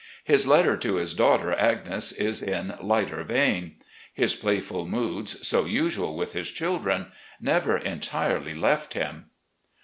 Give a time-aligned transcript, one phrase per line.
[0.23, 3.75] His letter to his daughter Agnes is in lighter vein.
[4.15, 9.25] His playful moods, so usual with his children, never entirely left him.